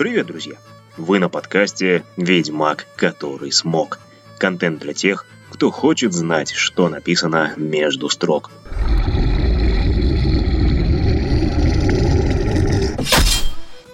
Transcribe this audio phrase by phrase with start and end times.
[0.00, 0.54] Привет, друзья!
[0.96, 3.98] Вы на подкасте «Ведьмак, который смог».
[4.38, 8.50] Контент для тех, кто хочет знать, что написано между строк.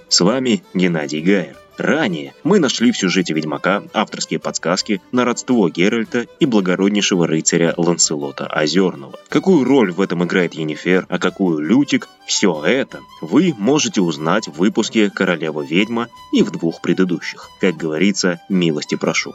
[0.09, 1.57] С вами Геннадий Гайер.
[1.79, 8.47] Ранее мы нашли в сюжете Ведьмака авторские подсказки на родство Геральта и благороднейшего рыцаря Ланселота
[8.47, 9.19] Озерного.
[9.29, 14.53] Какую роль в этом играет Енифер, а какую Лютик, все это вы можете узнать в
[14.53, 17.51] выпуске «Королева-ведьма» и в двух предыдущих.
[17.61, 19.35] Как говорится, милости прошу.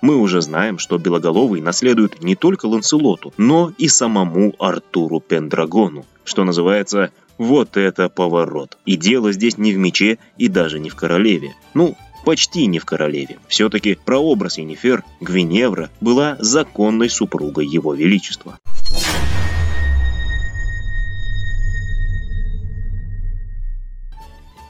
[0.00, 6.44] Мы уже знаем, что Белоголовый наследует не только Ланселоту, но и самому Артуру Пендрагону, что
[6.44, 8.78] называется вот это поворот.
[8.86, 11.54] И дело здесь не в мече и даже не в королеве.
[11.74, 13.38] Ну, почти не в королеве.
[13.48, 18.58] Все-таки прообраз Енифер, Гвиневра, была законной супругой его величества.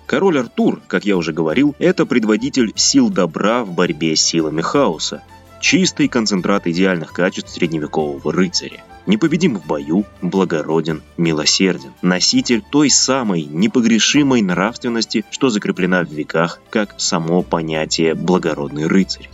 [0.07, 5.23] Король Артур, как я уже говорил, это предводитель сил добра в борьбе с силами хаоса,
[5.61, 8.85] чистый концентрат идеальных качеств средневекового рыцаря.
[9.07, 11.93] Непобедим в бою, благороден, милосерден.
[12.01, 19.29] Носитель той самой непогрешимой нравственности, что закреплена в веках, как само понятие «благородный рыцарь».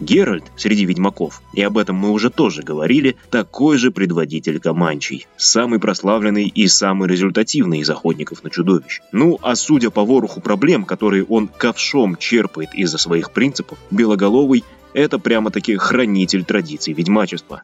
[0.00, 5.78] Геральт среди ведьмаков, и об этом мы уже тоже говорили, такой же предводитель Команчей, самый
[5.78, 9.00] прославленный и самый результативный из охотников на чудовищ.
[9.12, 15.18] Ну, а судя по вороху проблем, которые он ковшом черпает из-за своих принципов, Белоголовый это
[15.18, 17.62] прямо-таки хранитель традиций ведьмачества.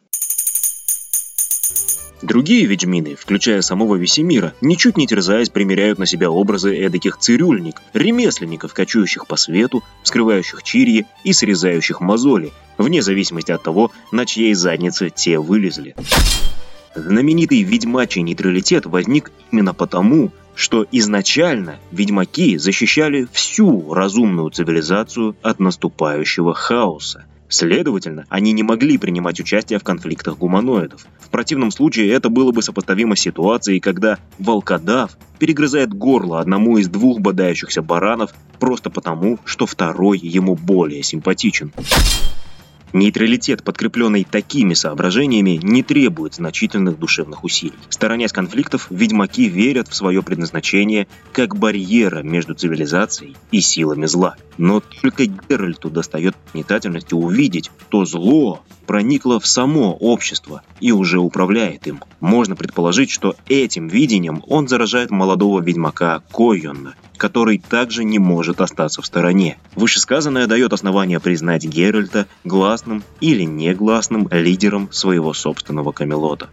[2.23, 8.75] Другие ведьмины, включая самого Весемира, ничуть не терзаясь, примеряют на себя образы эдаких цирюльник, ремесленников,
[8.75, 15.09] кочующих по свету, вскрывающих чирьи и срезающих мозоли, вне зависимости от того, на чьей заднице
[15.09, 15.95] те вылезли.
[16.95, 26.53] Знаменитый ведьмачий нейтралитет возник именно потому, что изначально ведьмаки защищали всю разумную цивилизацию от наступающего
[26.53, 27.25] хаоса.
[27.49, 31.07] Следовательно, они не могли принимать участие в конфликтах гуманоидов.
[31.19, 36.89] В противном случае это было бы сопоставимо с ситуацией, когда волкодав перегрызает горло одному из
[36.89, 41.73] двух бодающихся баранов просто потому, что второй ему более симпатичен.
[42.93, 47.75] Нейтралитет, подкрепленный такими соображениями, не требует значительных душевных усилий.
[47.89, 54.37] Сторонясь конфликтов, ведьмаки верят в свое предназначение как барьера между цивилизацией и силами зла.
[54.59, 61.87] Но только Геральту достает метательности увидеть то зло, проникло в само общество и уже управляет
[61.87, 62.01] им.
[62.19, 69.03] Можно предположить, что этим видением он заражает молодого ведьмака Койона, который также не может остаться
[69.03, 69.59] в стороне.
[69.77, 76.49] Вышесказанное дает основание признать Геральта гласным или негласным лидером своего собственного Камелота.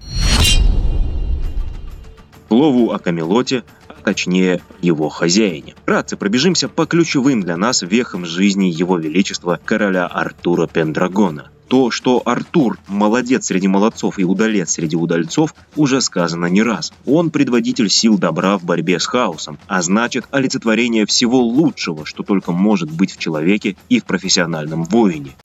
[2.44, 3.64] К слову о Камелоте,
[4.08, 5.76] точнее его хозяине.
[5.82, 12.22] Вкратце пробежимся по ключевым для нас вехам жизни его величества короля Артура Пендрагона– то, что
[12.24, 16.94] Артур молодец среди молодцов и удалец среди удальцов, уже сказано не раз.
[17.06, 22.54] Он предводитель сил добра в борьбе с хаосом, а значит олицетворение всего лучшего, что только
[22.54, 25.36] может быть в человеке и в профессиональном воине.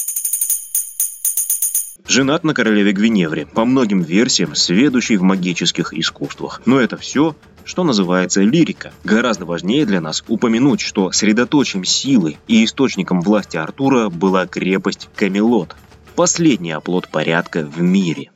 [2.07, 6.61] Женат на королеве Гвиневре, по многим версиям, сведущий в магических искусствах.
[6.67, 8.93] Но это все, что называется лирика.
[9.05, 15.77] Гораздо важнее для нас упомянуть, что средоточием силы и источником власти Артура была крепость Камелот,
[16.15, 18.31] последний оплот порядка в мире.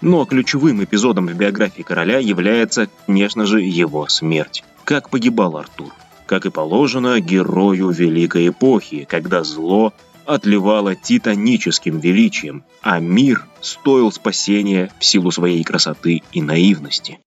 [0.00, 4.64] Но ключевым эпизодом в биографии короля является, конечно же, его смерть.
[4.84, 5.92] Как погибал Артур.
[6.26, 9.92] Как и положено герою Великой Эпохи, когда зло
[10.28, 17.18] отливало титаническим величием, а мир стоил спасения в силу своей красоты и наивности.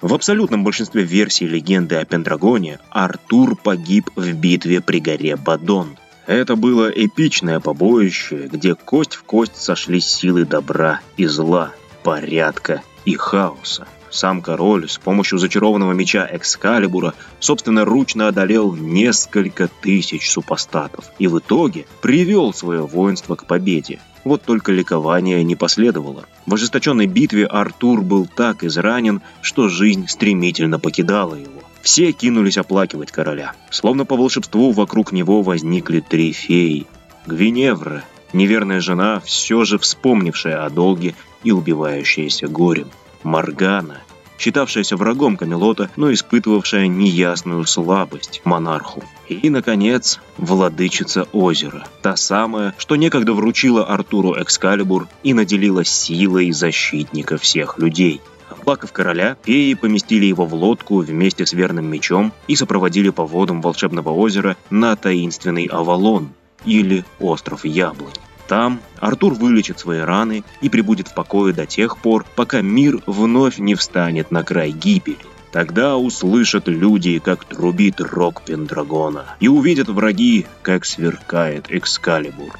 [0.00, 5.96] В абсолютном большинстве версий легенды о Пендрагоне Артур погиб в битве при горе Бадон.
[6.26, 11.72] Это было эпичное побоище, где кость в кость сошлись силы добра и зла,
[12.02, 13.86] порядка и хаоса.
[14.10, 21.86] Сам король с помощью зачарованного меча Экскалибура собственноручно одолел несколько тысяч супостатов и в итоге
[22.00, 24.00] привел свое воинство к победе.
[24.24, 26.24] Вот только ликования не последовало.
[26.46, 31.62] В ожесточенной битве Артур был так изранен, что жизнь стремительно покидала его.
[31.82, 33.52] Все кинулись оплакивать короля.
[33.70, 36.86] Словно по волшебству вокруг него возникли три феи.
[37.26, 41.14] Гвиневра, неверная жена, все же вспомнившая о долге
[41.44, 42.88] и убивающаяся горем.
[43.22, 44.02] Маргана,
[44.38, 49.02] считавшаяся врагом Камелота, но испытывавшая неясную слабость монарху.
[49.28, 51.86] И, наконец, владычица озера.
[52.02, 58.20] Та самая, что некогда вручила Артуру Экскалибур и наделила силой защитника всех людей.
[58.50, 63.60] Оплакав короля, феи поместили его в лодку вместе с верным мечом и сопроводили по водам
[63.60, 66.30] волшебного озера на таинственный Авалон,
[66.64, 68.12] или остров Яблонь.
[68.48, 73.58] Там Артур вылечит свои раны и прибудет в покое до тех пор, пока мир вновь
[73.58, 75.18] не встанет на край гибели.
[75.52, 82.58] Тогда услышат люди, как трубит рог Пендрагона, и увидят враги, как сверкает Экскалибур.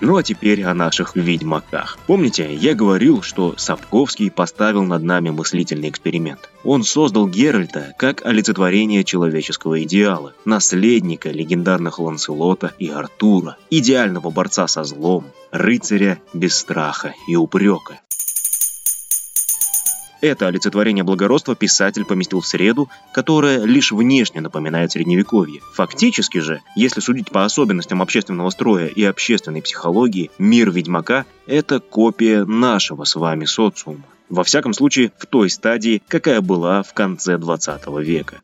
[0.00, 1.98] Ну а теперь о наших ведьмаках.
[2.06, 6.48] Помните, я говорил, что Сапковский поставил над нами мыслительный эксперимент.
[6.64, 14.84] Он создал Геральта как олицетворение человеческого идеала, наследника легендарных Ланселота и Артура, идеального борца со
[14.84, 18.00] злом, рыцаря без страха и упрека.
[20.20, 25.60] Это олицетворение благородства писатель поместил в среду, которая лишь внешне напоминает средневековье.
[25.74, 32.44] Фактически же, если судить по особенностям общественного строя и общественной психологии, мир Ведьмака– это копия
[32.44, 34.04] нашего с вами социума.
[34.28, 38.40] Во всяком случае, в той стадии, какая была в конце 20 века.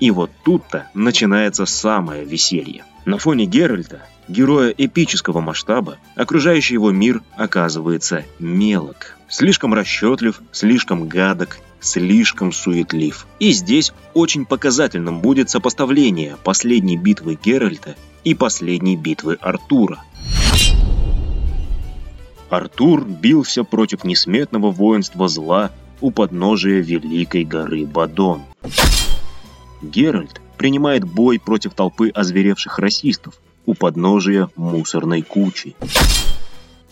[0.00, 2.84] И вот тут-то начинается самое веселье.
[3.04, 9.16] На фоне Геральта, героя эпического масштаба, окружающий его мир оказывается мелок.
[9.28, 13.26] Слишком расчетлив, слишком гадок, слишком суетлив.
[13.38, 17.94] И здесь очень показательным будет сопоставление последней битвы Геральта
[18.24, 20.02] и последней битвы Артура.
[22.48, 25.70] Артур бился против несметного воинства зла
[26.00, 28.42] у подножия Великой горы Бадон.
[29.82, 33.34] Геральт принимает бой против толпы озверевших расистов
[33.66, 35.74] у подножия мусорной кучи.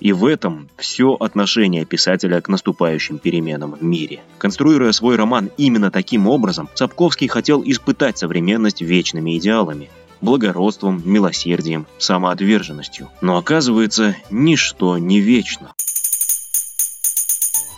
[0.01, 4.21] И в этом все отношение писателя к наступающим переменам в мире.
[4.39, 9.91] Конструируя свой роман именно таким образом, Сапковский хотел испытать современность вечными идеалами,
[10.21, 13.11] благородством, милосердием, самоотверженностью.
[13.21, 15.73] Но оказывается, ничто не вечно.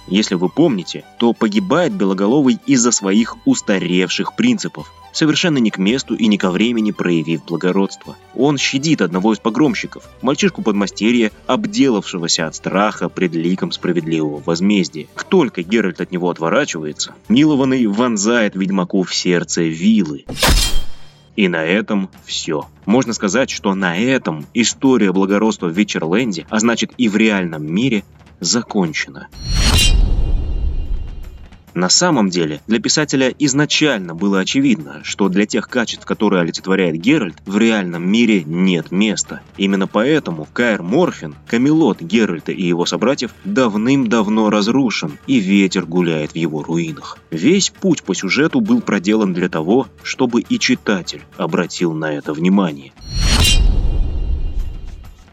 [0.07, 6.27] Если вы помните, то погибает Белоголовый из-за своих устаревших принципов, совершенно не к месту и
[6.27, 8.17] не ко времени проявив благородство.
[8.35, 15.07] Он щадит одного из погромщиков, мальчишку подмастерья, обделавшегося от страха пред ликом справедливого возмездия.
[15.15, 20.25] Как только Геральт от него отворачивается, милованный вонзает ведьмаку в сердце вилы.
[21.37, 22.69] И на этом все.
[22.87, 28.05] Можно сказать, что на этом история благородства в Вечерленде, а значит и в реальном мире,
[28.41, 29.29] закончена.
[31.75, 37.37] На самом деле, для писателя изначально было очевидно, что для тех качеств, которые олицетворяет Геральт,
[37.47, 39.41] в реальном мире нет места.
[39.57, 46.37] Именно поэтому Каэр Морфин, Камелот Геральта и его собратьев, давным-давно разрушен, и ветер гуляет в
[46.37, 47.19] его руинах.
[47.31, 52.93] Весь путь по сюжету был проделан для того, чтобы и читатель обратил на это внимание.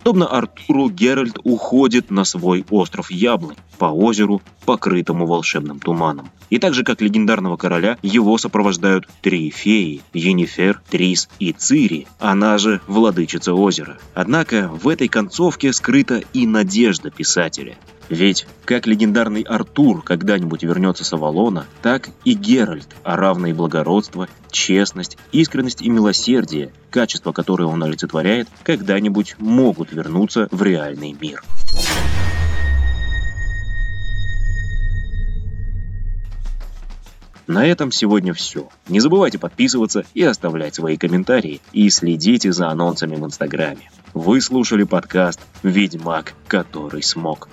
[0.07, 6.29] Подобно Артуру, Геральт уходит на свой остров Яблонь по озеру, покрытому волшебным туманом.
[6.49, 12.57] И так же, как легендарного короля, его сопровождают три феи– Енифер, Трис и Цири, она
[12.57, 13.97] же владычица озера.
[14.13, 17.77] Однако в этой концовке скрыта и надежда писателя.
[18.09, 25.17] Ведь как легендарный Артур когда-нибудь вернется с Авалона, так и Геральт, а равные благородство, честность,
[25.31, 31.43] искренность и милосердие, качества, которые он олицетворяет, когда-нибудь могут вернуться в реальный мир.
[37.47, 38.67] На этом сегодня все.
[38.89, 41.61] Не забывайте подписываться и оставлять свои комментарии.
[41.71, 43.89] И следите за анонсами в Инстаграме.
[44.13, 47.47] Вы слушали подкаст «Ведьмак, который смог».